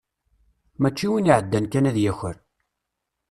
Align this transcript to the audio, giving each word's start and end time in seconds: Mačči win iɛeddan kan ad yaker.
Mačči 0.81 1.07
win 1.11 1.29
iɛeddan 1.31 1.65
kan 1.71 1.89
ad 1.89 1.97
yaker. 2.03 2.37